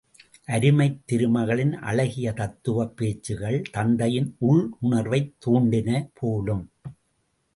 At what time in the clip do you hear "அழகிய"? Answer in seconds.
1.81-2.31